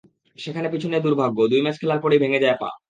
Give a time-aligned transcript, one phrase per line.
[0.39, 2.69] সেখানে পিছু নেয় দুর্ভাগ্য, দুই ম্যাচ খেলার পরেই ভেঙে যায় পা।